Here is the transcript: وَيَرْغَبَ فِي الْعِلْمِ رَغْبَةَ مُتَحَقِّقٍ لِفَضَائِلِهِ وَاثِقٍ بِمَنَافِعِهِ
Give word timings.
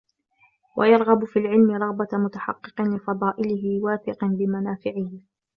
وَيَرْغَبَ 0.77 1.25
فِي 1.25 1.39
الْعِلْمِ 1.39 1.71
رَغْبَةَ 1.71 2.07
مُتَحَقِّقٍ 2.17 2.81
لِفَضَائِلِهِ 2.81 3.79
وَاثِقٍ 3.83 4.25
بِمَنَافِعِهِ 4.25 5.09